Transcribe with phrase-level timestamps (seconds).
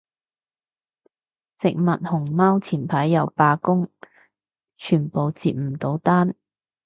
[1.59, 3.91] 食物熊貓前排又罷工，
[4.75, 6.35] 全部接唔到單